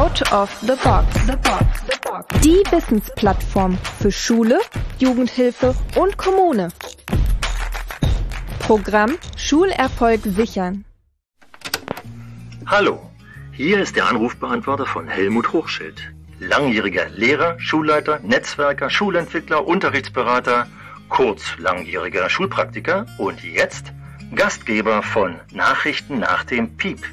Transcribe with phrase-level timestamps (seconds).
[0.00, 1.06] Out of the Box.
[1.26, 1.66] The Box.
[1.86, 2.40] The Box.
[2.40, 4.58] Die Wissensplattform für Schule,
[4.98, 6.68] Jugendhilfe und Kommune.
[8.60, 10.86] Programm Schulerfolg sichern.
[12.64, 13.10] Hallo,
[13.52, 16.00] hier ist der Anrufbeantworter von Helmut Hochschild.
[16.38, 20.66] Langjähriger Lehrer, Schulleiter, Netzwerker, Schulentwickler, Unterrichtsberater,
[21.10, 23.92] kurz langjähriger Schulpraktiker und jetzt
[24.34, 27.04] Gastgeber von Nachrichten nach dem Piep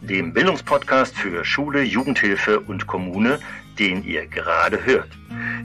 [0.00, 3.38] dem Bildungspodcast für Schule, Jugendhilfe und Kommune,
[3.78, 5.10] den ihr gerade hört.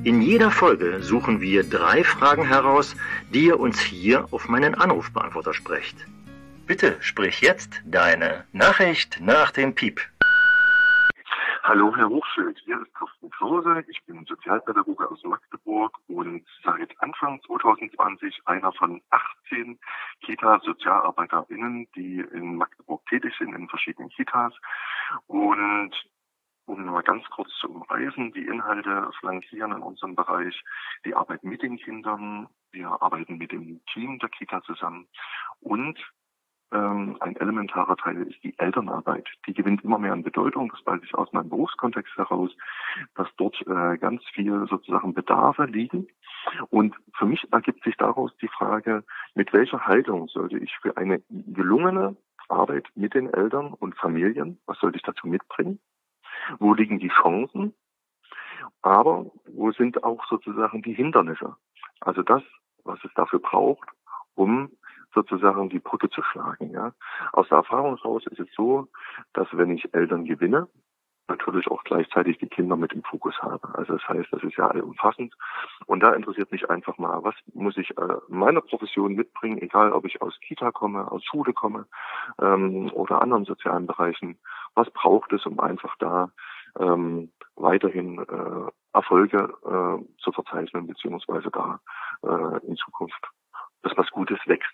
[0.04, 2.96] In jeder Folge suchen wir drei Fragen heraus,
[3.34, 5.98] die ihr uns hier auf meinen Anrufbeantworter sprecht.
[6.68, 10.02] Bitte sprich jetzt deine Nachricht nach dem Piep.
[11.64, 12.60] Hallo, Herr Hochschild.
[12.66, 13.84] Hier ist Carsten Krause.
[13.88, 19.02] Ich bin Sozialpädagoge aus Magdeburg und seit Anfang 2020 einer von
[19.50, 19.80] 18
[20.22, 24.54] Kita-SozialarbeiterInnen, die in Magdeburg tätig sind, in verschiedenen Kitas.
[25.28, 25.94] Und
[26.66, 30.60] um mal ganz kurz zu umreißen, die Inhalte flankieren in unserem Bereich
[31.06, 32.48] die Arbeit mit den Kindern.
[32.72, 35.08] Wir arbeiten mit dem Team der Kita zusammen
[35.60, 36.00] und
[36.72, 39.28] ähm, ein elementarer Teil ist die Elternarbeit.
[39.48, 40.70] Die gewinnt immer mehr an Bedeutung.
[40.70, 42.52] Das weiß ich aus meinem Berufskontext heraus,
[43.16, 46.08] dass dort äh, ganz viel sozusagen Bedarfe liegen.
[46.70, 51.22] Und für mich ergibt sich daraus die Frage, mit welcher Haltung sollte ich für eine
[51.30, 52.16] gelungene
[52.50, 55.80] Arbeit mit den Eltern und Familien, was sollte ich dazu mitbringen?
[56.60, 57.74] Wo liegen die Chancen?
[58.82, 61.56] Aber wo sind auch sozusagen die Hindernisse?
[62.02, 62.44] Also das,
[62.84, 63.90] was es dafür braucht,
[64.36, 64.72] um
[65.16, 66.72] sozusagen die Brücke zu schlagen.
[66.72, 66.94] Ja.
[67.32, 68.88] Aus der Erfahrung heraus ist es so,
[69.34, 70.68] dass wenn ich Eltern gewinne,
[71.28, 73.74] natürlich auch gleichzeitig die Kinder mit im Fokus habe.
[73.74, 75.34] Also das heißt, das ist ja allumfassend.
[75.88, 80.06] Und da interessiert mich einfach mal, was muss ich äh, meiner Profession mitbringen, egal ob
[80.06, 81.88] ich aus Kita komme, aus Schule komme
[82.40, 84.38] ähm, oder anderen sozialen Bereichen.
[84.76, 86.30] Was braucht es, um einfach da
[86.80, 91.80] ähm, weiterhin äh, Erfolge äh, zu verzeichnen, beziehungsweise da
[92.24, 93.30] äh, in Zukunft,
[93.82, 94.74] dass was Gutes wächst.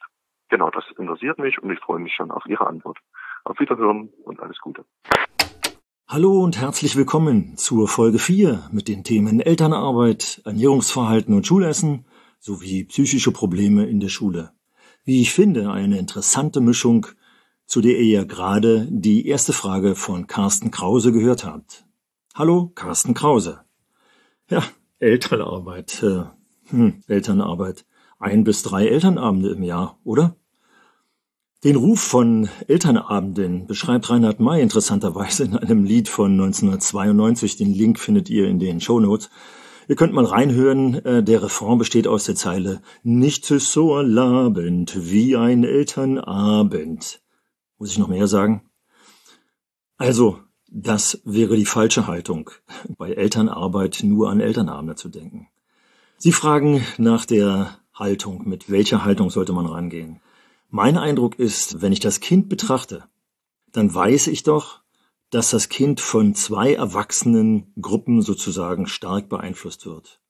[0.52, 2.98] Genau, das interessiert mich und ich freue mich schon auf Ihre Antwort.
[3.46, 4.84] Auf Wiederhören und alles Gute.
[6.10, 12.06] Hallo und herzlich willkommen zur Folge 4 mit den Themen Elternarbeit, Ernährungsverhalten und Schulessen
[12.40, 14.52] sowie psychische Probleme in der Schule.
[15.06, 17.08] Wie ich finde, eine interessante Mischung,
[17.66, 21.86] zu der ihr ja gerade die erste Frage von Carsten Krause gehört habt.
[22.36, 23.62] Hallo, Carsten Krause.
[24.50, 24.62] Ja,
[25.00, 26.04] Elternarbeit.
[26.04, 26.26] Äh,
[26.72, 27.86] hm, Elternarbeit.
[28.20, 30.36] Ein bis drei Elternabende im Jahr, oder?
[31.64, 37.56] Den Ruf von Elternabenden beschreibt Reinhard May interessanterweise in einem Lied von 1992.
[37.56, 39.30] Den Link findet ihr in den Show Notes.
[39.88, 40.96] Ihr könnt mal reinhören.
[41.06, 47.22] Äh, der Refrain besteht aus der Zeile Nichts ist so erlabend wie ein Elternabend.
[47.78, 48.64] Muss ich noch mehr sagen?
[49.98, 52.50] Also, das wäre die falsche Haltung,
[52.98, 55.48] bei Elternarbeit nur an Elternabende zu denken.
[56.18, 58.50] Sie fragen nach der Haltung.
[58.50, 60.22] Mit welcher Haltung sollte man rangehen?
[60.74, 63.04] Mein Eindruck ist, wenn ich das Kind betrachte,
[63.74, 64.80] dann weiß ich doch,
[65.30, 70.22] dass das Kind von zwei erwachsenen Gruppen sozusagen stark beeinflusst wird.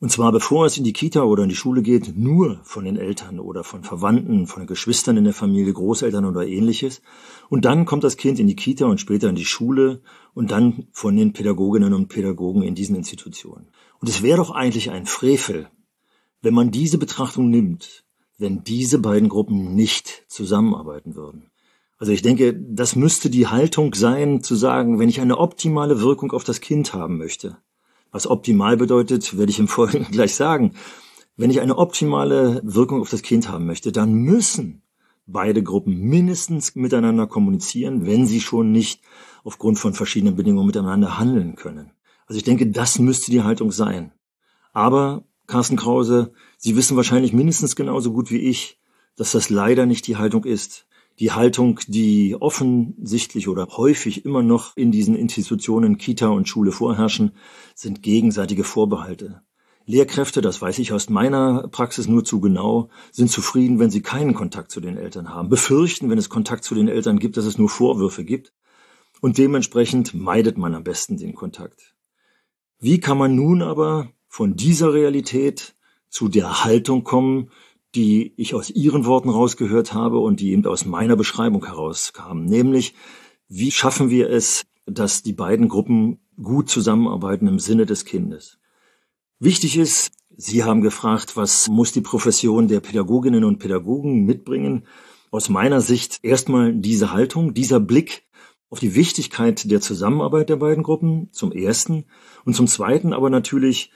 [0.00, 2.96] Und zwar bevor es in die Kita oder in die Schule geht, nur von den
[2.96, 7.00] Eltern oder von Verwandten, von Geschwistern in der Familie, Großeltern oder ähnliches.
[7.48, 10.02] Und dann kommt das Kind in die Kita und später in die Schule
[10.34, 13.68] und dann von den Pädagoginnen und Pädagogen in diesen Institutionen.
[14.00, 15.68] Und es wäre doch eigentlich ein Frevel,
[16.42, 18.03] wenn man diese Betrachtung nimmt
[18.38, 21.50] wenn diese beiden Gruppen nicht zusammenarbeiten würden.
[21.98, 26.32] Also ich denke, das müsste die Haltung sein, zu sagen, wenn ich eine optimale Wirkung
[26.32, 27.56] auf das Kind haben möchte.
[28.10, 30.74] Was optimal bedeutet, werde ich im Folgenden gleich sagen.
[31.36, 34.82] Wenn ich eine optimale Wirkung auf das Kind haben möchte, dann müssen
[35.26, 39.00] beide Gruppen mindestens miteinander kommunizieren, wenn sie schon nicht
[39.42, 41.92] aufgrund von verschiedenen Bedingungen miteinander handeln können.
[42.26, 44.12] Also ich denke, das müsste die Haltung sein.
[44.72, 46.32] Aber Carsten Krause,
[46.64, 48.80] Sie wissen wahrscheinlich mindestens genauso gut wie ich,
[49.16, 50.86] dass das leider nicht die Haltung ist.
[51.18, 57.32] Die Haltung, die offensichtlich oder häufig immer noch in diesen Institutionen Kita und Schule vorherrschen,
[57.74, 59.42] sind gegenseitige Vorbehalte.
[59.84, 64.32] Lehrkräfte, das weiß ich aus meiner Praxis nur zu genau, sind zufrieden, wenn sie keinen
[64.32, 67.58] Kontakt zu den Eltern haben, befürchten, wenn es Kontakt zu den Eltern gibt, dass es
[67.58, 68.54] nur Vorwürfe gibt
[69.20, 71.94] und dementsprechend meidet man am besten den Kontakt.
[72.78, 75.73] Wie kann man nun aber von dieser Realität
[76.14, 77.50] zu der Haltung kommen,
[77.96, 82.44] die ich aus Ihren Worten rausgehört habe und die eben aus meiner Beschreibung herauskam.
[82.44, 82.94] Nämlich,
[83.48, 88.60] wie schaffen wir es, dass die beiden Gruppen gut zusammenarbeiten im Sinne des Kindes?
[89.40, 94.86] Wichtig ist, Sie haben gefragt, was muss die Profession der Pädagoginnen und Pädagogen mitbringen?
[95.32, 98.28] Aus meiner Sicht erstmal diese Haltung, dieser Blick
[98.70, 102.04] auf die Wichtigkeit der Zusammenarbeit der beiden Gruppen, zum ersten,
[102.44, 103.90] und zum zweiten aber natürlich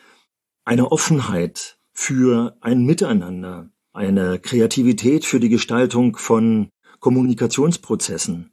[0.64, 6.68] eine Offenheit für ein Miteinander, eine Kreativität für die Gestaltung von
[7.00, 8.52] Kommunikationsprozessen,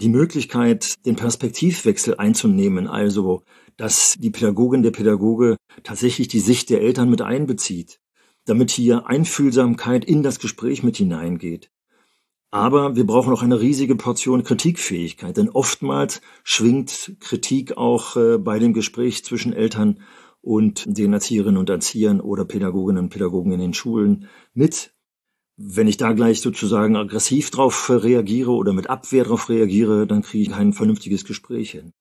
[0.00, 3.42] die Möglichkeit, den Perspektivwechsel einzunehmen, also
[3.76, 8.00] dass die Pädagogin, der Pädagoge tatsächlich die Sicht der Eltern mit einbezieht,
[8.46, 11.70] damit hier Einfühlsamkeit in das Gespräch mit hineingeht.
[12.50, 18.58] Aber wir brauchen auch eine riesige Portion Kritikfähigkeit, denn oftmals schwingt Kritik auch äh, bei
[18.58, 20.00] dem Gespräch zwischen Eltern
[20.44, 24.92] und den Erzieherinnen und Erziehern oder Pädagoginnen und Pädagogen in den Schulen mit.
[25.56, 30.42] Wenn ich da gleich sozusagen aggressiv drauf reagiere oder mit Abwehr drauf reagiere, dann kriege
[30.42, 31.92] ich kein vernünftiges Gespräch hin.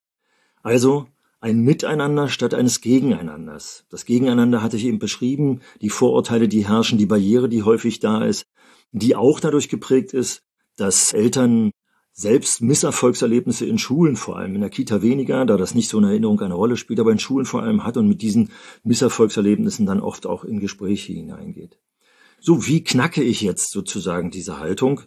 [0.61, 1.07] Also
[1.39, 3.85] ein Miteinander statt eines Gegeneinanders.
[3.89, 8.25] Das Gegeneinander hatte ich eben beschrieben, die Vorurteile, die herrschen, die Barriere, die häufig da
[8.25, 8.45] ist,
[8.91, 10.43] die auch dadurch geprägt ist,
[10.75, 11.71] dass Eltern
[12.13, 16.09] selbst Misserfolgserlebnisse in Schulen vor allem, in der Kita weniger, da das nicht so eine
[16.09, 18.51] Erinnerung eine Rolle spielt, aber in Schulen vor allem hat und mit diesen
[18.83, 21.79] Misserfolgserlebnissen dann oft auch in Gespräche hineingeht.
[22.39, 25.01] So, wie knacke ich jetzt sozusagen diese Haltung?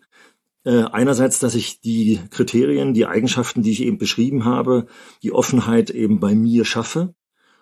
[0.64, 4.87] Äh, einerseits, dass ich die Kriterien, die Eigenschaften, die ich eben beschrieben habe,
[5.23, 7.14] die Offenheit eben bei mir schaffe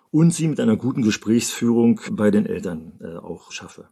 [0.09, 3.89] und sie mit einer guten Gesprächsführung bei den Eltern äh, auch schaffe.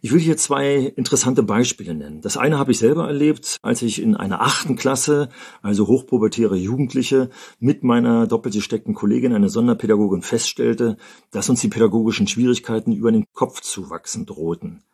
[0.00, 2.20] Ich will hier zwei interessante Beispiele nennen.
[2.20, 5.28] Das eine habe ich selber erlebt, als ich in einer achten Klasse,
[5.60, 10.96] also hochpubertäre Jugendliche, mit meiner doppelt gesteckten Kollegin, eine Sonderpädagogin, feststellte,
[11.32, 14.84] dass uns die pädagogischen Schwierigkeiten über den Kopf zu wachsen drohten.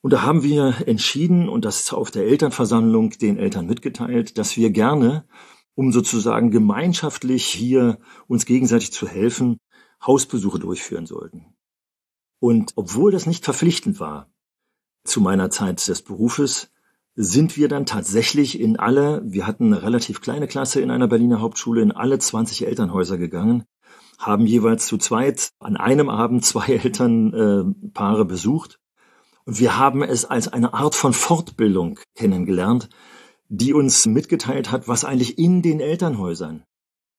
[0.00, 4.70] Und da haben wir entschieden, und das auf der Elternversammlung den Eltern mitgeteilt, dass wir
[4.70, 5.24] gerne,
[5.74, 9.58] um sozusagen gemeinschaftlich hier uns gegenseitig zu helfen,
[10.04, 11.55] Hausbesuche durchführen sollten.
[12.46, 14.30] Und obwohl das nicht verpflichtend war
[15.02, 16.70] zu meiner Zeit des Berufes,
[17.16, 21.40] sind wir dann tatsächlich in alle, wir hatten eine relativ kleine Klasse in einer Berliner
[21.40, 23.64] Hauptschule, in alle 20 Elternhäuser gegangen,
[24.16, 28.78] haben jeweils zu zweit an einem Abend zwei Elternpaare besucht.
[29.44, 32.90] Und wir haben es als eine Art von Fortbildung kennengelernt,
[33.48, 36.62] die uns mitgeteilt hat, was eigentlich in den Elternhäusern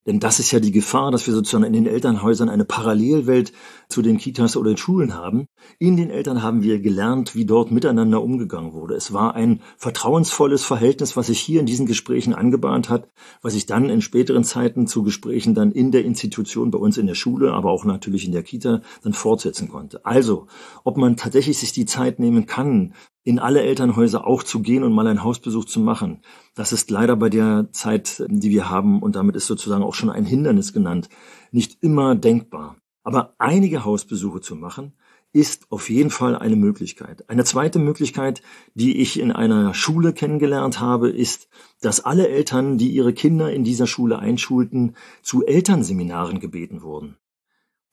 [0.07, 3.51] denn das ist ja die Gefahr, dass wir sozusagen in den Elternhäusern eine Parallelwelt
[3.89, 5.48] zu den Kitas oder den Schulen haben.
[5.80, 8.95] In den Eltern haben wir gelernt, wie dort miteinander umgegangen wurde.
[8.95, 13.09] Es war ein vertrauensvolles Verhältnis, was sich hier in diesen Gesprächen angebahnt hat,
[13.42, 17.07] was sich dann in späteren Zeiten zu Gesprächen dann in der Institution bei uns in
[17.07, 20.06] der Schule, aber auch natürlich in der Kita dann fortsetzen konnte.
[20.06, 20.48] Also,
[20.86, 22.94] ob man tatsächlich sich die Zeit nehmen kann,
[23.28, 26.22] in alle Elternhäuser auch zu gehen und mal einen Hausbesuch zu machen.
[26.56, 30.10] Das ist leider bei der Zeit, die wir haben, und damit ist sozusagen auch schon
[30.10, 31.10] ein Hindernis genannt,
[31.52, 32.78] nicht immer denkbar.
[33.04, 34.94] Aber einige Hausbesuche zu machen,
[35.34, 37.30] ist auf jeden Fall eine Möglichkeit.
[37.30, 38.42] Eine zweite Möglichkeit,
[38.76, 41.50] die ich in einer Schule kennengelernt habe, ist,
[41.82, 47.18] dass alle Eltern, die ihre Kinder in dieser Schule einschulten, zu Elternseminaren gebeten wurden.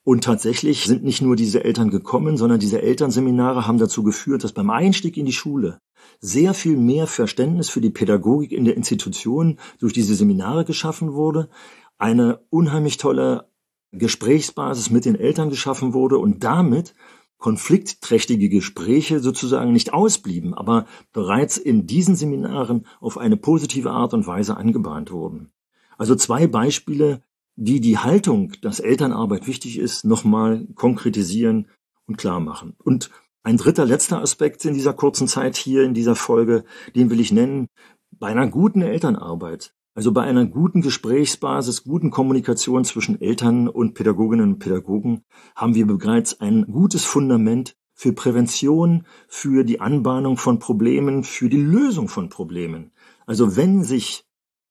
[0.04, 4.52] Und tatsächlich sind nicht nur diese Eltern gekommen, sondern diese Elternseminare haben dazu geführt, dass
[4.52, 5.80] beim Einstieg in die Schule
[6.20, 11.48] sehr viel mehr Verständnis für die Pädagogik in der Institution durch diese Seminare geschaffen wurde,
[11.96, 13.48] eine unheimlich tolle
[13.92, 16.94] Gesprächsbasis mit den Eltern geschaffen wurde und damit
[17.38, 24.26] konfliktträchtige Gespräche sozusagen nicht ausblieben, aber bereits in diesen Seminaren auf eine positive Art und
[24.26, 25.50] Weise angebahnt wurden.
[25.96, 27.22] Also zwei Beispiele,
[27.56, 31.68] die die Haltung, dass Elternarbeit wichtig ist, nochmal konkretisieren
[32.06, 32.74] und klar machen.
[32.82, 33.10] Und
[33.42, 36.64] ein dritter, letzter Aspekt in dieser kurzen Zeit hier in dieser Folge,
[36.96, 37.68] den will ich nennen,
[38.10, 44.54] bei einer guten Elternarbeit, also bei einer guten Gesprächsbasis, guten Kommunikation zwischen Eltern und Pädagoginnen
[44.54, 45.22] und Pädagogen,
[45.54, 51.62] haben wir bereits ein gutes Fundament für Prävention, für die Anbahnung von Problemen, für die
[51.62, 52.92] Lösung von Problemen.
[53.26, 54.24] Also wenn sich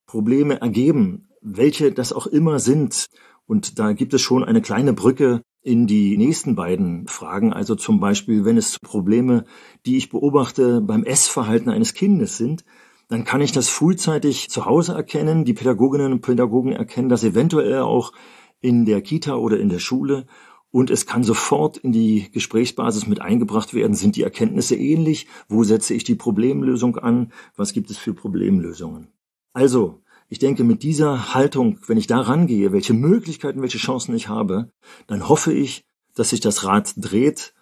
[0.07, 3.07] Probleme ergeben, welche das auch immer sind.
[3.45, 7.53] Und da gibt es schon eine kleine Brücke in die nächsten beiden Fragen.
[7.53, 9.45] Also zum Beispiel, wenn es Probleme,
[9.85, 12.65] die ich beobachte beim Essverhalten eines Kindes sind,
[13.09, 15.45] dann kann ich das frühzeitig zu Hause erkennen.
[15.45, 18.11] Die Pädagoginnen und Pädagogen erkennen das eventuell auch
[18.59, 20.25] in der Kita oder in der Schule.
[20.71, 23.93] Und es kann sofort in die Gesprächsbasis mit eingebracht werden.
[23.93, 25.27] Sind die Erkenntnisse ähnlich?
[25.47, 27.31] Wo setze ich die Problemlösung an?
[27.55, 29.09] Was gibt es für Problemlösungen?
[29.53, 34.29] Also, ich denke, mit dieser Haltung, wenn ich da rangehe, welche Möglichkeiten, welche Chancen ich
[34.29, 34.71] habe,
[35.07, 37.53] dann hoffe ich, dass sich das Rad dreht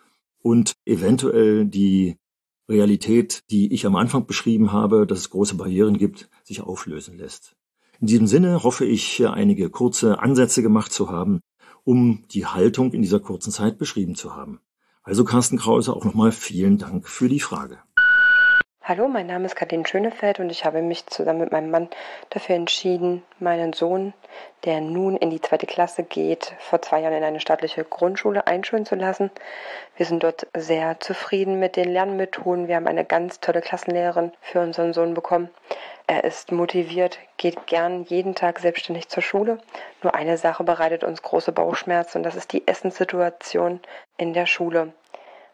[0.42, 2.18] und eventuell die
[2.70, 7.56] Realität, die ich am Anfang beschrieben habe, dass es große Barrieren gibt, sich auflösen lässt.
[8.00, 11.42] In diesem Sinne hoffe ich, hier einige kurze Ansätze gemacht zu haben,
[11.84, 14.60] um die Haltung in dieser kurzen Zeit beschrieben zu haben.
[15.04, 17.80] Also Carsten Krause, auch nochmal vielen Dank für die Frage.
[18.92, 21.88] Hallo, mein Name ist Kathleen Schönefeld und ich habe mich zusammen mit meinem Mann
[22.30, 24.14] dafür entschieden, meinen Sohn,
[24.66, 28.86] der nun in die zweite Klasse geht, vor zwei Jahren in eine staatliche Grundschule einschulen
[28.86, 29.32] zu lassen.
[29.96, 32.68] Wir sind dort sehr zufrieden mit den Lernmethoden.
[32.68, 35.50] Wir haben eine ganz tolle Klassenlehrerin für unseren Sohn bekommen.
[36.06, 39.60] Er ist motiviert, geht gern jeden Tag selbstständig zur Schule.
[40.04, 43.80] Nur eine Sache bereitet uns große Bauchschmerzen und das ist die Essenssituation
[44.18, 44.92] in der Schule.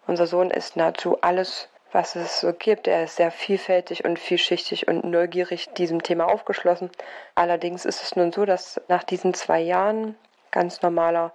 [0.08, 2.88] Unser Sohn isst nahezu alles was es so gibt.
[2.88, 6.89] Er ist sehr vielfältig und vielschichtig und neugierig diesem Thema aufgeschlossen.
[7.36, 10.15] Allerdings ist es nun so, dass nach diesen zwei Jahren
[10.51, 11.34] ganz normaler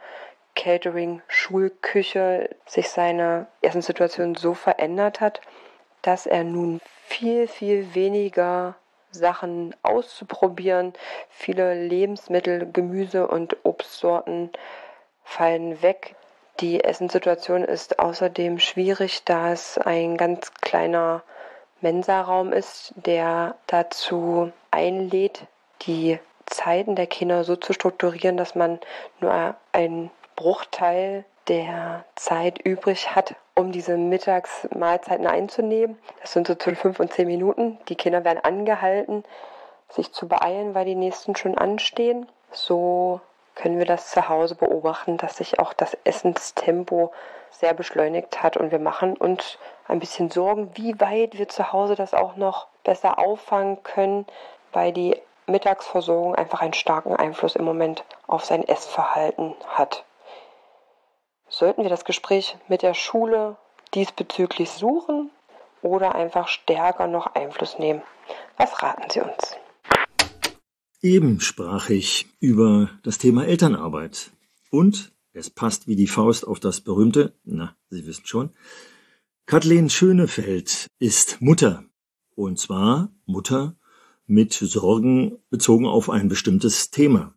[0.55, 5.41] Catering, Schulküche sich seine Essenssituation so verändert hat,
[6.03, 8.75] dass er nun viel, viel weniger
[9.11, 10.93] Sachen auszuprobieren.
[11.29, 14.51] Viele Lebensmittel, Gemüse und Obstsorten
[15.25, 16.17] fallen weg.
[16.61, 21.23] Die Essenssituation ist außerdem schwierig, da es ein ganz kleiner
[21.81, 25.47] Mensaraum ist, der dazu einlädt,
[25.83, 28.79] die Zeiten der Kinder so zu strukturieren, dass man
[29.21, 35.99] nur einen Bruchteil der Zeit übrig hat, um diese Mittagsmahlzeiten einzunehmen.
[36.21, 37.79] Das sind so zwischen fünf und zehn Minuten.
[37.89, 39.25] Die Kinder werden angehalten,
[39.89, 42.27] sich zu beeilen, weil die nächsten schon anstehen.
[42.53, 43.21] So
[43.63, 47.13] können wir das zu Hause beobachten, dass sich auch das Essenstempo
[47.53, 51.95] sehr beschleunigt hat und wir machen uns ein bisschen Sorgen, wie weit wir zu Hause
[51.95, 54.27] das auch noch besser auffangen können,
[54.73, 55.17] weil die
[55.47, 60.05] Mittagsversorgung einfach einen starken Einfluss im Moment auf sein Essverhalten hat.
[61.49, 63.57] Sollten wir das Gespräch mit der Schule
[63.95, 65.31] diesbezüglich suchen
[65.83, 68.03] oder einfach stärker noch Einfluss nehmen?
[68.57, 69.57] Was raten Sie uns?
[71.05, 74.31] Eben sprach ich über das Thema Elternarbeit.
[74.71, 78.51] Und es passt wie die Faust auf das berühmte, na, Sie wissen schon,
[79.45, 81.85] Kathleen Schönefeld ist Mutter.
[82.37, 83.77] Und zwar Mutter
[84.27, 87.35] mit Sorgen bezogen auf ein bestimmtes Thema.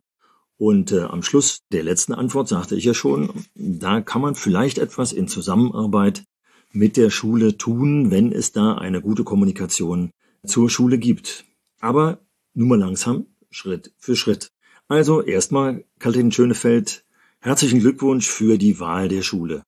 [0.56, 4.78] Und äh, am Schluss der letzten Antwort sagte ich ja schon, da kann man vielleicht
[4.78, 6.22] etwas in Zusammenarbeit
[6.70, 10.10] mit der Schule tun, wenn es da eine gute Kommunikation
[10.46, 11.44] zur Schule gibt.
[11.80, 12.20] Aber
[12.54, 14.52] nur mal langsam, Schritt für Schritt.
[14.86, 17.04] Also erstmal, Kathleen Schönefeld,
[17.40, 19.62] herzlichen Glückwunsch für die Wahl der Schule.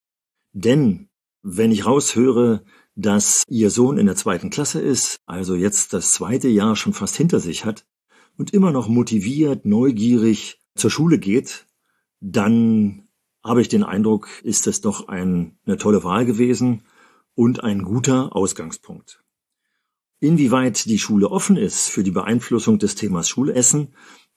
[0.53, 1.09] Denn
[1.43, 2.65] wenn ich raushöre,
[2.95, 7.17] dass Ihr Sohn in der zweiten Klasse ist, also jetzt das zweite Jahr schon fast
[7.17, 7.87] hinter sich hat
[8.37, 11.67] und immer noch motiviert, neugierig zur Schule geht,
[12.21, 13.09] dann
[13.43, 16.83] habe ich den Eindruck, ist es doch ein, eine tolle Wahl gewesen
[17.35, 19.25] und ein guter Ausgangspunkt.
[20.21, 23.89] Inwieweit die Schule offen ist für die Beeinflussung des Themas Schulessen,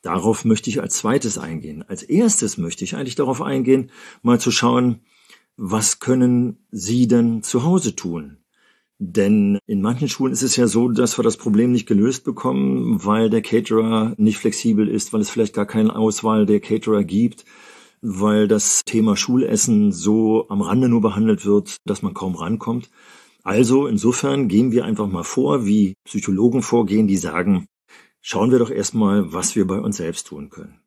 [0.02, 1.84] darauf möchte ich als zweites eingehen.
[1.88, 5.02] Als erstes möchte ich eigentlich darauf eingehen, mal zu schauen,
[5.58, 8.38] was können Sie denn zu Hause tun?
[9.00, 13.04] Denn in manchen Schulen ist es ja so, dass wir das Problem nicht gelöst bekommen,
[13.04, 17.44] weil der Caterer nicht flexibel ist, weil es vielleicht gar keine Auswahl der Caterer gibt,
[18.02, 22.92] weil das Thema Schulessen so am Rande nur behandelt wird, dass man kaum rankommt.
[23.44, 27.66] Also insofern gehen wir einfach mal vor, wie Psychologen vorgehen, die sagen,
[28.22, 30.82] schauen wir doch erstmal, was wir bei uns selbst tun können.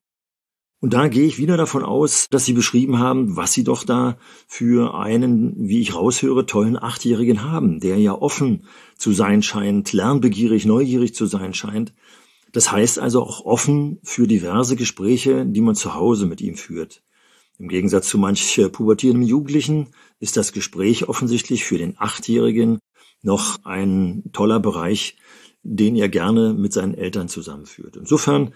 [0.80, 4.18] Und da gehe ich wieder davon aus, dass Sie beschrieben haben, was Sie doch da
[4.46, 8.66] für einen, wie ich raushöre, tollen Achtjährigen haben, der ja offen
[8.98, 11.94] zu sein scheint, lernbegierig, neugierig zu sein scheint.
[12.52, 17.02] Das heißt also auch offen für diverse Gespräche, die man zu Hause mit ihm führt.
[17.58, 22.78] Im Gegensatz zu manch pubertierenden Jugendlichen ist das Gespräch offensichtlich für den Achtjährigen
[23.22, 25.16] noch ein toller Bereich,
[25.62, 27.96] den er gerne mit seinen Eltern zusammenführt.
[27.96, 28.54] Insofern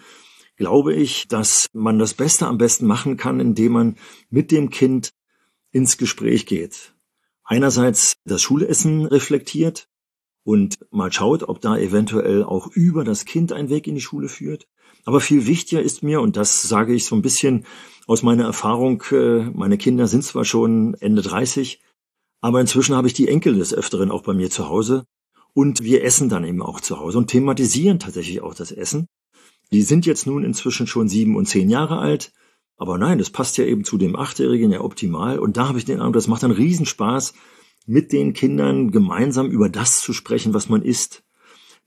[0.56, 3.96] glaube ich, dass man das Beste am besten machen kann, indem man
[4.28, 5.10] mit dem Kind
[5.70, 6.94] ins Gespräch geht.
[7.44, 9.88] Einerseits das Schulessen reflektiert
[10.42, 14.28] und mal schaut, ob da eventuell auch über das Kind ein Weg in die Schule
[14.28, 14.66] führt.
[15.08, 17.64] Aber viel wichtiger ist mir, und das sage ich so ein bisschen
[18.06, 21.80] aus meiner Erfahrung, äh, meine Kinder sind zwar schon Ende 30,
[22.42, 25.06] aber inzwischen habe ich die Enkel des Öfteren auch bei mir zu Hause.
[25.54, 29.06] Und wir essen dann eben auch zu Hause und thematisieren tatsächlich auch das Essen.
[29.72, 32.30] Die sind jetzt nun inzwischen schon sieben und zehn Jahre alt.
[32.76, 35.38] Aber nein, das passt ja eben zu dem Achtjährigen ja optimal.
[35.38, 37.32] Und da habe ich den Eindruck, das macht einen Riesenspaß,
[37.86, 41.24] mit den Kindern gemeinsam über das zu sprechen, was man isst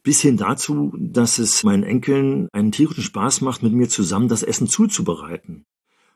[0.03, 4.43] bis hin dazu, dass es meinen Enkeln einen tierischen Spaß macht, mit mir zusammen das
[4.43, 5.65] Essen zuzubereiten.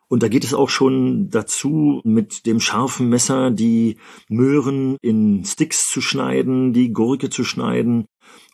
[0.08, 3.98] Und da geht es auch schon dazu, mit dem scharfen Messer die
[4.30, 8.06] Möhren in Sticks zu schneiden, die Gurke zu schneiden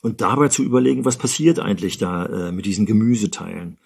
[0.02, 3.80] und dabei zu überlegen, was passiert eigentlich da äh, mit diesen Gemüseteilen.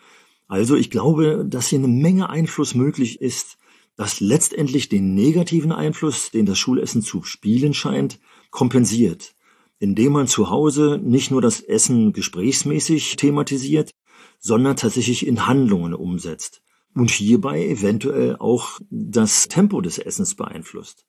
[0.48, 3.58] Also ich glaube, dass hier eine Menge Einfluss möglich ist,
[3.98, 8.20] das letztendlich den negativen Einfluss, den das Schulessen zu spielen scheint,
[8.52, 9.35] kompensiert.
[9.80, 13.92] Indem man zu Hause nicht nur das Essen gesprächsmäßig thematisiert,
[14.40, 16.62] sondern tatsächlich in Handlungen umsetzt
[16.94, 21.06] und hierbei eventuell auch das Tempo des Essens beeinflusst.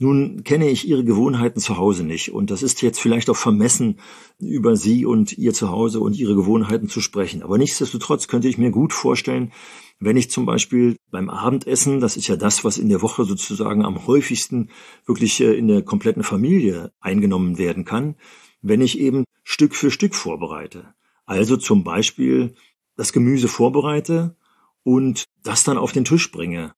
[0.00, 3.98] Nun kenne ich Ihre Gewohnheiten zu Hause nicht und das ist jetzt vielleicht auch vermessen,
[4.38, 7.42] über Sie und Ihr Zuhause und Ihre Gewohnheiten zu sprechen.
[7.42, 9.52] Aber nichtsdestotrotz könnte ich mir gut vorstellen,
[9.98, 13.84] wenn ich zum Beispiel beim Abendessen, das ist ja das, was in der Woche sozusagen
[13.84, 14.70] am häufigsten
[15.04, 18.14] wirklich äh, in der kompletten Familie eingenommen werden kann,
[18.62, 20.94] wenn ich eben Stück für Stück vorbereite.
[21.26, 22.54] Also zum Beispiel
[22.94, 24.36] das Gemüse vorbereite
[24.84, 26.72] und das dann auf den Tisch bringe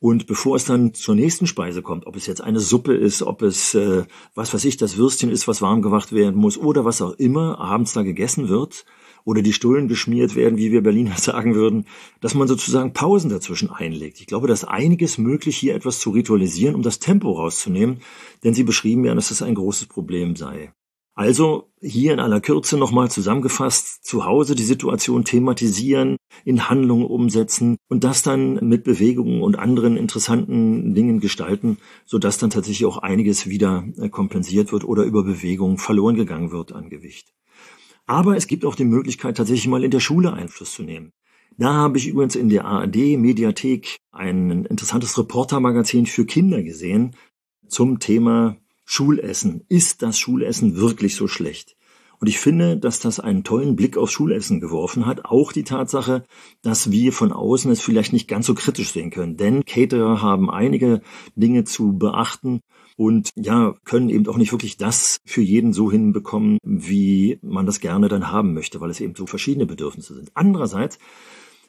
[0.00, 3.42] und bevor es dann zur nächsten Speise kommt, ob es jetzt eine Suppe ist, ob
[3.42, 7.02] es, äh, was weiß ich, das Würstchen ist, was warm gemacht werden muss oder was
[7.02, 8.84] auch immer abends da gegessen wird
[9.24, 11.86] oder die Stullen geschmiert werden, wie wir Berliner sagen würden,
[12.20, 14.20] dass man sozusagen Pausen dazwischen einlegt.
[14.20, 18.00] Ich glaube, da ist einiges möglich, hier etwas zu ritualisieren, um das Tempo rauszunehmen,
[18.44, 20.72] denn Sie beschrieben ja, dass das ein großes Problem sei.
[21.14, 27.76] Also hier in aller Kürze nochmal zusammengefasst, zu Hause die Situation thematisieren, in Handlungen umsetzen
[27.88, 33.48] und das dann mit Bewegungen und anderen interessanten Dingen gestalten, sodass dann tatsächlich auch einiges
[33.48, 37.32] wieder äh, kompensiert wird oder über Bewegung verloren gegangen wird an Gewicht.
[38.06, 41.12] Aber es gibt auch die Möglichkeit, tatsächlich mal in der Schule Einfluss zu nehmen.
[41.58, 47.16] Da habe ich übrigens in der ARD Mediathek ein interessantes Reportermagazin für Kinder gesehen
[47.66, 49.64] zum Thema Schulessen.
[49.68, 51.77] Ist das Schulessen wirklich so schlecht?
[52.20, 55.24] Und ich finde, dass das einen tollen Blick auf Schulessen geworfen hat.
[55.24, 56.24] Auch die Tatsache,
[56.62, 59.36] dass wir von außen es vielleicht nicht ganz so kritisch sehen können.
[59.36, 61.00] Denn Caterer haben einige
[61.36, 62.60] Dinge zu beachten
[62.96, 67.78] und ja, können eben auch nicht wirklich das für jeden so hinbekommen, wie man das
[67.78, 70.30] gerne dann haben möchte, weil es eben so verschiedene Bedürfnisse sind.
[70.34, 70.98] Andererseits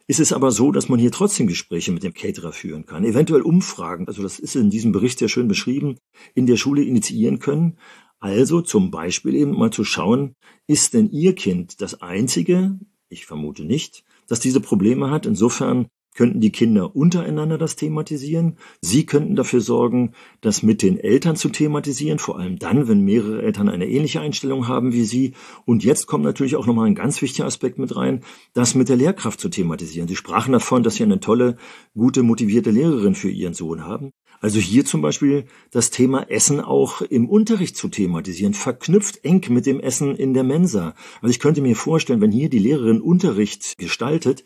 [0.07, 3.43] ist es aber so, dass man hier trotzdem Gespräche mit dem Caterer führen kann, eventuell
[3.43, 5.97] Umfragen, also das ist in diesem Bericht sehr schön beschrieben,
[6.33, 7.77] in der Schule initiieren können.
[8.19, 10.35] Also zum Beispiel eben mal zu schauen,
[10.67, 15.25] ist denn Ihr Kind das Einzige, ich vermute nicht, dass diese Probleme hat.
[15.25, 18.58] Insofern könnten die Kinder untereinander das thematisieren.
[18.82, 23.41] Sie könnten dafür sorgen, das mit den Eltern zu thematisieren, vor allem dann, wenn mehrere
[23.41, 25.34] Eltern eine ähnliche Einstellung haben wie Sie.
[25.65, 28.21] Und jetzt kommt natürlich auch nochmal ein ganz wichtiger Aspekt mit rein,
[28.53, 30.10] das mit der Lehrkraft zu thematisieren.
[30.10, 31.55] Sie sprachen davon, dass Sie eine tolle,
[31.95, 34.12] gute, motivierte Lehrerin für Ihren Sohn haben.
[34.41, 39.65] Also hier zum Beispiel das Thema Essen auch im Unterricht zu thematisieren, verknüpft eng mit
[39.65, 40.95] dem Essen in der Mensa.
[41.21, 44.43] Also ich könnte mir vorstellen, wenn hier die Lehrerin Unterricht gestaltet,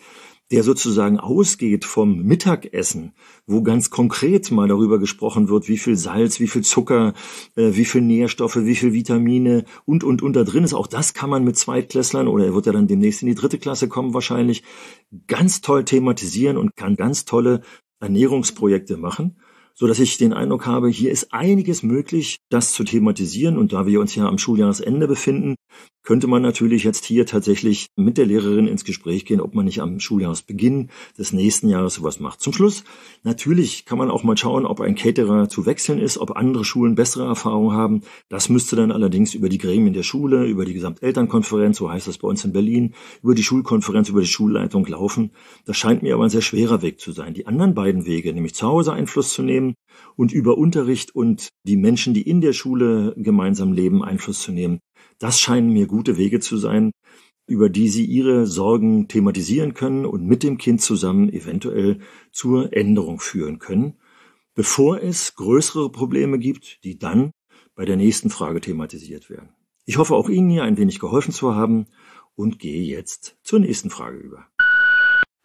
[0.51, 3.13] der sozusagen ausgeht vom Mittagessen,
[3.47, 7.13] wo ganz konkret mal darüber gesprochen wird, wie viel Salz, wie viel Zucker,
[7.55, 10.73] äh, wie viel Nährstoffe, wie viel Vitamine und, und, und da drin ist.
[10.73, 13.57] Auch das kann man mit Zweitklässlern oder er wird ja dann demnächst in die dritte
[13.57, 14.63] Klasse kommen wahrscheinlich,
[15.27, 17.61] ganz toll thematisieren und kann ganz tolle
[17.99, 19.37] Ernährungsprojekte machen
[19.75, 23.57] so dass ich den Eindruck habe, hier ist einiges möglich, das zu thematisieren.
[23.57, 25.55] Und da wir uns ja am Schuljahresende befinden,
[26.03, 29.81] könnte man natürlich jetzt hier tatsächlich mit der Lehrerin ins Gespräch gehen, ob man nicht
[29.81, 32.41] am Schuljahresbeginn des nächsten Jahres sowas macht.
[32.41, 32.83] Zum Schluss,
[33.23, 36.95] natürlich kann man auch mal schauen, ob ein Caterer zu wechseln ist, ob andere Schulen
[36.95, 38.01] bessere Erfahrungen haben.
[38.29, 42.17] Das müsste dann allerdings über die Gremien der Schule, über die Gesamtelternkonferenz, so heißt das
[42.17, 45.31] bei uns in Berlin, über die Schulkonferenz, über die Schulleitung laufen.
[45.65, 47.33] Das scheint mir aber ein sehr schwerer Weg zu sein.
[47.33, 49.73] Die anderen beiden Wege, nämlich zu Hause Einfluss zu nehmen
[50.17, 54.79] und über Unterricht und die Menschen, die in der Schule gemeinsam leben, Einfluss zu nehmen,
[55.19, 56.91] das scheinen mir gute Wege zu sein,
[57.47, 61.99] über die Sie Ihre Sorgen thematisieren können und mit dem Kind zusammen eventuell
[62.31, 63.99] zur Änderung führen können,
[64.55, 67.31] bevor es größere Probleme gibt, die dann
[67.75, 69.49] bei der nächsten Frage thematisiert werden.
[69.85, 71.87] Ich hoffe auch Ihnen hier ein wenig geholfen zu haben
[72.35, 74.45] und gehe jetzt zur nächsten Frage über.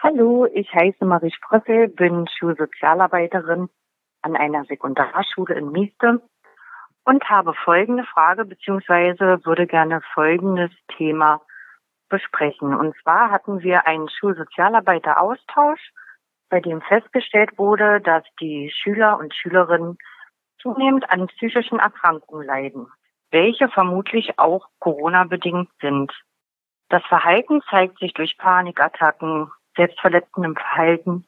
[0.01, 3.69] Hallo, ich heiße Marie Sprössel, bin Schulsozialarbeiterin
[4.23, 6.23] an einer Sekundarschule in Mieste
[7.09, 11.41] und habe folgende Frage beziehungsweise würde gerne folgendes Thema
[12.11, 12.75] besprechen.
[12.75, 15.81] Und zwar hatten wir einen Schulsozialarbeiter-Austausch,
[16.51, 19.97] bei dem festgestellt wurde, dass die Schüler und Schülerinnen
[20.61, 22.89] zunehmend an psychischen Erkrankungen leiden,
[23.31, 26.13] welche vermutlich auch Corona-bedingt sind.
[26.91, 31.27] Das Verhalten zeigt sich durch Panikattacken, selbstverletzendem Verhalten,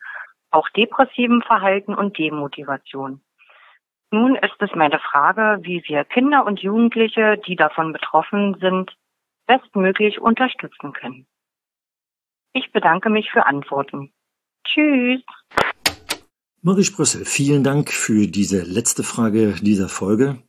[0.51, 3.23] auch depressivem Verhalten und Demotivation.
[4.13, 8.91] Nun ist es meine Frage, wie wir Kinder und Jugendliche, die davon betroffen sind,
[9.47, 11.27] bestmöglich unterstützen können.
[12.53, 14.13] Ich bedanke mich für Antworten.
[14.65, 15.23] Tschüss.
[16.63, 20.43] Marie Sprössel, vielen Dank für diese letzte Frage dieser Folge,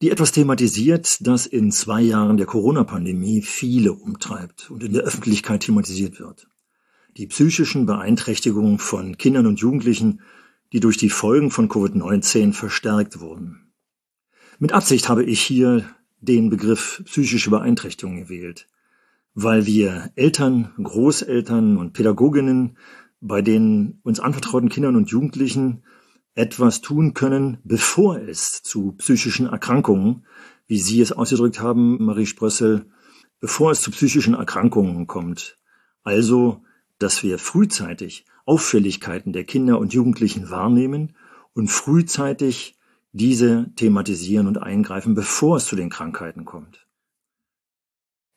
[0.00, 5.62] die etwas thematisiert, das in zwei Jahren der Corona-Pandemie viele umtreibt und in der Öffentlichkeit
[5.62, 6.46] thematisiert wird.
[7.16, 10.20] Die psychischen Beeinträchtigungen von Kindern und Jugendlichen
[10.72, 13.72] die durch die Folgen von Covid-19 verstärkt wurden.
[14.58, 15.84] Mit Absicht habe ich hier
[16.20, 18.66] den Begriff psychische Beeinträchtigung gewählt,
[19.34, 22.78] weil wir Eltern, Großeltern und Pädagoginnen
[23.20, 25.82] bei den uns anvertrauten Kindern und Jugendlichen
[26.34, 30.26] etwas tun können, bevor es zu psychischen Erkrankungen,
[30.66, 32.86] wie Sie es ausgedrückt haben, Marie Sprössel,
[33.40, 35.58] bevor es zu psychischen Erkrankungen kommt.
[36.02, 36.62] Also,
[36.98, 41.16] dass wir frühzeitig Auffälligkeiten der Kinder und Jugendlichen wahrnehmen
[41.54, 42.76] und frühzeitig
[43.12, 46.86] diese thematisieren und eingreifen, bevor es zu den Krankheiten kommt.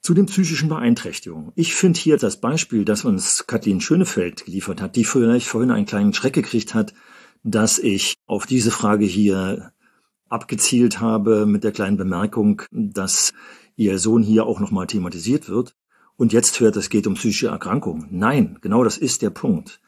[0.01, 1.51] Zu den psychischen Beeinträchtigungen.
[1.55, 5.87] Ich finde hier das Beispiel, das uns Kathleen Schönefeld geliefert hat, die vielleicht vorhin einen
[5.87, 6.93] kleinen Schreck gekriegt hat,
[7.43, 9.73] dass ich auf diese Frage hier
[10.29, 13.33] abgezielt habe mit der kleinen Bemerkung, dass
[13.75, 15.75] ihr Sohn hier auch nochmal thematisiert wird.
[16.15, 18.07] Und jetzt hört, es geht um psychische Erkrankungen.
[18.11, 19.81] Nein, genau das ist der Punkt.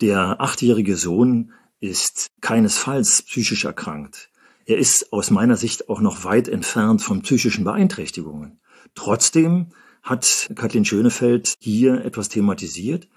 [0.00, 4.30] Der achtjährige Sohn ist keinesfalls psychisch erkrankt.
[4.66, 8.58] Er ist aus meiner Sicht auch noch weit entfernt von psychischen Beeinträchtigungen.
[8.94, 9.68] Trotzdem
[10.02, 13.08] hat Kathleen Schönefeld hier etwas thematisiert,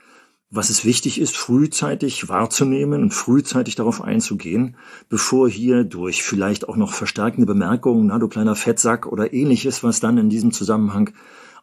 [0.50, 4.78] was es wichtig ist, frühzeitig wahrzunehmen und frühzeitig darauf einzugehen,
[5.10, 10.00] bevor hier durch vielleicht auch noch verstärkende Bemerkungen, na du kleiner Fettsack oder ähnliches, was
[10.00, 11.10] dann in diesem Zusammenhang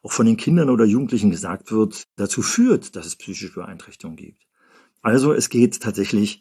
[0.03, 4.43] auch von den Kindern oder Jugendlichen gesagt wird, dazu führt, dass es psychische Beeinträchtigungen gibt.
[5.05, 6.41] Also es geht tatsächlich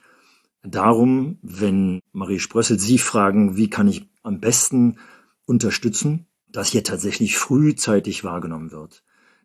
[0.64, 5.00] darum, wenn Marie Sprössel Sie fragen, wie kann ich am besten
[5.46, 9.04] unterstützen, dass hier tatsächlich frühzeitig wahrgenommen wird.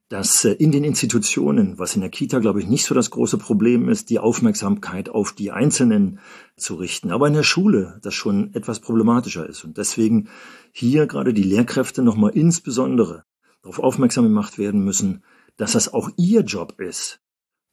[0.09, 3.39] Dass äh, in den Institutionen, was in der Kita, glaube ich, nicht so das große
[3.39, 6.21] Problem ist, die Aufmerksamkeit auf die Einzelnen
[6.57, 7.11] zu richten.
[7.11, 9.65] Aber in der Schule das schon etwas problematischer ist.
[9.65, 10.29] Und deswegen
[10.71, 13.25] hier gerade die Lehrkräfte nochmal insbesondere
[13.63, 15.25] darauf aufmerksam gemacht werden müssen,
[15.57, 17.21] dass das auch ihr Job ist.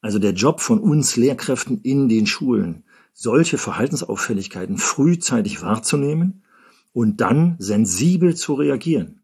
[0.05, 6.43] Also der Job von uns Lehrkräften in den Schulen, solche Verhaltensauffälligkeiten frühzeitig wahrzunehmen
[6.93, 9.21] und dann sensibel zu reagieren.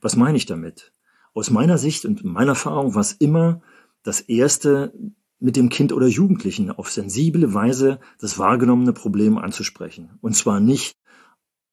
[0.00, 0.90] Was meine ich damit?
[1.34, 3.60] Aus meiner Sicht und meiner Erfahrung war es immer
[4.04, 4.94] das Erste,
[5.38, 10.12] mit dem Kind oder Jugendlichen auf sensible Weise das wahrgenommene Problem anzusprechen.
[10.22, 10.94] Und zwar nicht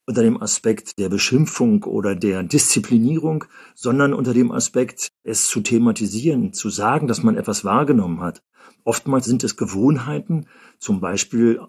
[0.09, 3.45] unter dem Aspekt der Beschimpfung oder der Disziplinierung,
[3.75, 8.41] sondern unter dem Aspekt, es zu thematisieren, zu sagen, dass man etwas wahrgenommen hat.
[8.83, 10.47] Oftmals sind es Gewohnheiten,
[10.79, 11.61] zum Beispiel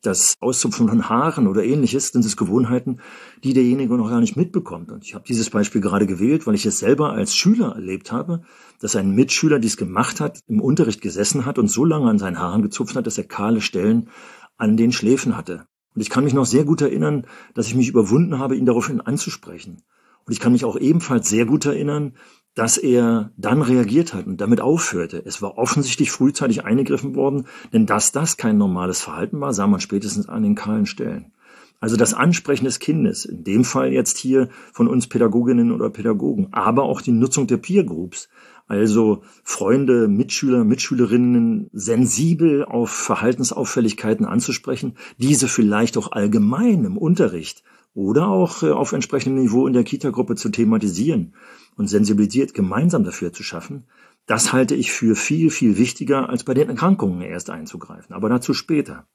[0.00, 3.00] das Auszupfen von Haaren oder ähnliches, sind es Gewohnheiten,
[3.42, 4.92] die derjenige noch gar nicht mitbekommt.
[4.92, 8.44] Und ich habe dieses Beispiel gerade gewählt, weil ich es selber als Schüler erlebt habe,
[8.78, 12.38] dass ein Mitschüler dies gemacht hat, im Unterricht gesessen hat und so lange an seinen
[12.38, 14.08] Haaren gezupft hat, dass er kahle Stellen
[14.56, 15.66] an den Schläfen hatte.
[15.94, 19.00] Und ich kann mich noch sehr gut erinnern, dass ich mich überwunden habe, ihn daraufhin
[19.00, 19.82] anzusprechen.
[20.24, 22.14] Und ich kann mich auch ebenfalls sehr gut erinnern,
[22.54, 25.22] dass er dann reagiert hat und damit aufhörte.
[25.24, 29.80] Es war offensichtlich frühzeitig eingegriffen worden, denn dass das kein normales Verhalten war, sah man
[29.80, 31.32] spätestens an den kahlen Stellen.
[31.80, 36.48] Also das Ansprechen des Kindes, in dem Fall jetzt hier von uns Pädagoginnen oder Pädagogen,
[36.52, 38.28] aber auch die Nutzung der Peer Groups,
[38.66, 47.62] also Freunde, Mitschüler, Mitschülerinnen sensibel auf Verhaltensauffälligkeiten anzusprechen, diese vielleicht auch allgemein im Unterricht
[47.94, 51.34] oder auch äh, auf entsprechendem Niveau in der Kita-Gruppe zu thematisieren
[51.76, 53.84] und sensibilisiert gemeinsam dafür zu schaffen,
[54.26, 58.14] das halte ich für viel, viel wichtiger, als bei den Erkrankungen erst einzugreifen.
[58.14, 59.06] Aber dazu später.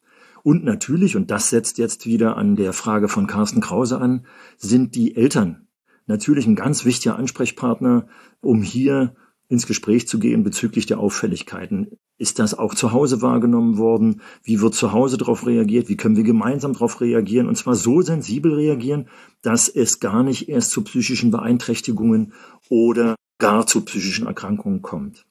[0.43, 4.25] Und natürlich, und das setzt jetzt wieder an der Frage von Carsten Krause an,
[4.57, 5.67] sind die Eltern
[6.05, 8.07] natürlich ein ganz wichtiger Ansprechpartner,
[8.41, 9.15] um hier
[9.49, 11.87] ins Gespräch zu gehen bezüglich der Auffälligkeiten.
[12.17, 14.21] Ist das auch zu Hause wahrgenommen worden?
[14.43, 15.87] Wie wird zu Hause darauf reagiert?
[15.87, 17.47] Wie können wir gemeinsam darauf reagieren?
[17.47, 19.07] Und zwar so sensibel reagieren,
[19.41, 22.33] dass es gar nicht erst zu psychischen Beeinträchtigungen
[22.69, 25.25] oder gar zu psychischen Erkrankungen kommt.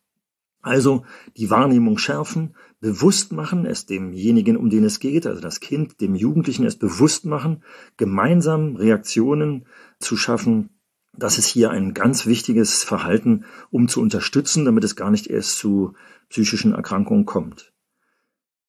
[0.63, 1.05] Also
[1.37, 6.15] die Wahrnehmung schärfen, bewusst machen, es demjenigen, um den es geht, also das Kind, dem
[6.17, 7.63] Jugendlichen es bewusst machen,
[7.97, 9.67] gemeinsam Reaktionen
[10.01, 10.71] zu schaffen,
[11.19, 15.59] das ist hier ein ganz wichtiges Verhalten, um zu unterstützen, damit es gar nicht erst
[15.59, 15.95] zu
[16.29, 17.73] psychischen Erkrankungen kommt.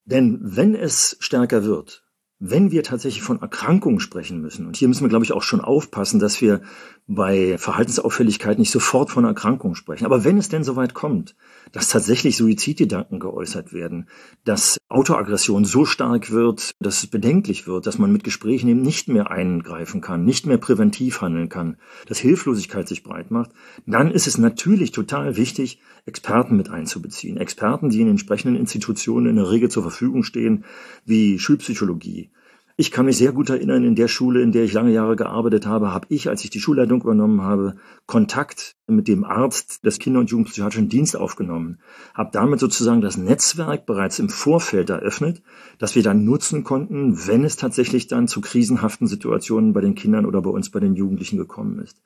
[0.06, 2.04] Denn wenn es stärker wird,
[2.40, 5.62] wenn wir tatsächlich von Erkrankungen sprechen müssen, und hier müssen wir, glaube ich, auch schon
[5.62, 6.62] aufpassen, dass wir
[7.08, 10.06] bei Verhaltensauffälligkeit nicht sofort von Erkrankungen sprechen.
[10.06, 11.36] Aber wenn es denn soweit kommt,
[11.72, 14.10] dass tatsächlich Suizidgedanken geäußert werden,
[14.44, 19.08] dass Autoaggression so stark wird, dass es bedenklich wird, dass man mit Gesprächen eben nicht
[19.08, 23.52] mehr eingreifen kann, nicht mehr präventiv handeln kann, dass Hilflosigkeit sich breit macht,
[23.86, 27.38] dann ist es natürlich total wichtig, Experten mit einzubeziehen.
[27.38, 30.66] Experten, die in entsprechenden Institutionen in der Regel zur Verfügung stehen,
[31.06, 32.32] wie Schulpsychologie,
[32.80, 35.66] Ich kann mich sehr gut erinnern, in der Schule, in der ich lange Jahre gearbeitet
[35.66, 40.20] habe, habe ich, als ich die Schulleitung übernommen habe, Kontakt mit dem Arzt des Kinder-
[40.20, 41.80] und Jugendpsychiatrischen Dienst aufgenommen,
[42.14, 45.42] habe damit sozusagen das Netzwerk bereits im Vorfeld eröffnet,
[45.80, 50.28] das wir dann nutzen konnten, wenn es tatsächlich dann zu krisenhaften Situationen bei den Kindern
[50.28, 52.00] oder bei uns bei den Jugendlichen gekommen ist.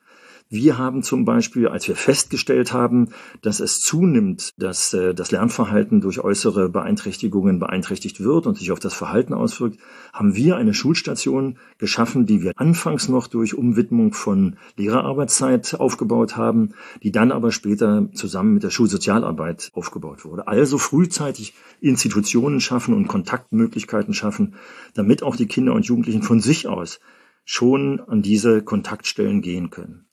[0.53, 3.07] Wir haben zum Beispiel, als wir festgestellt haben,
[3.41, 8.79] dass es zunimmt, dass äh, das Lernverhalten durch äußere Beeinträchtigungen beeinträchtigt wird und sich auf
[8.79, 9.79] das Verhalten auswirkt,
[10.11, 16.73] haben wir eine Schulstation geschaffen, die wir anfangs noch durch Umwidmung von Lehrerarbeitszeit aufgebaut haben,
[17.01, 20.49] die dann aber später zusammen mit der Schulsozialarbeit aufgebaut wurde.
[20.49, 24.55] Also frühzeitig Institutionen schaffen und Kontaktmöglichkeiten schaffen,
[24.95, 26.99] damit auch die Kinder und Jugendlichen von sich aus
[27.45, 30.10] schon an diese Kontaktstellen gehen können.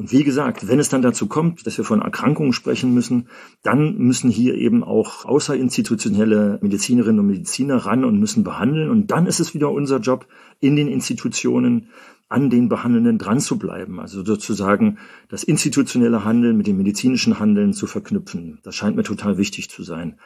[0.00, 3.28] Und wie gesagt, wenn es dann dazu kommt, dass wir von Erkrankungen sprechen müssen,
[3.62, 8.88] dann müssen hier eben auch außerinstitutionelle Medizinerinnen und Mediziner ran und müssen behandeln.
[8.88, 10.26] Und dann ist es wieder unser Job,
[10.58, 11.88] in den Institutionen
[12.30, 14.00] an den Behandelnden dran zu bleiben.
[14.00, 14.96] Also sozusagen
[15.28, 18.58] das institutionelle Handeln mit dem medizinischen Handeln zu verknüpfen.
[18.62, 20.18] Das scheint mir total wichtig zu sein.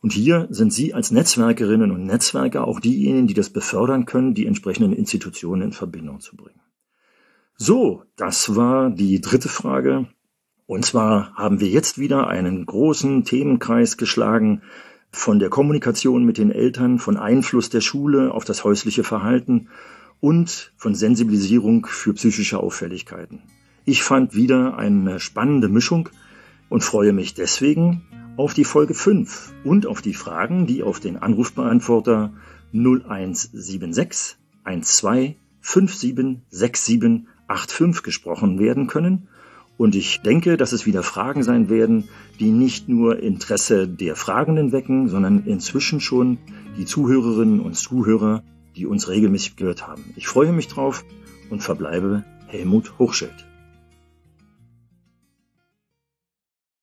[0.00, 4.46] Und hier sind Sie als Netzwerkerinnen und Netzwerker auch diejenigen, die das befördern können, die
[4.46, 6.60] entsprechenden Institutionen in Verbindung zu bringen.
[7.60, 10.06] So, das war die dritte Frage.
[10.66, 14.62] Und zwar haben wir jetzt wieder einen großen Themenkreis geschlagen
[15.10, 19.70] von der Kommunikation mit den Eltern, von Einfluss der Schule auf das häusliche Verhalten
[20.20, 23.42] und von Sensibilisierung für psychische Auffälligkeiten.
[23.84, 26.10] Ich fand wieder eine spannende Mischung
[26.68, 28.02] und freue mich deswegen
[28.36, 32.32] auf die Folge 5 und auf die Fragen, die auf den Anrufbeantworter
[32.72, 34.36] 0176
[34.80, 39.28] 12 5767 8.5 gesprochen werden können.
[39.76, 42.08] Und ich denke, dass es wieder Fragen sein werden,
[42.40, 46.38] die nicht nur Interesse der Fragenden wecken, sondern inzwischen schon
[46.76, 48.42] die Zuhörerinnen und Zuhörer,
[48.76, 50.04] die uns regelmäßig gehört haben.
[50.16, 51.04] Ich freue mich drauf
[51.50, 53.47] und verbleibe Helmut Hochschild.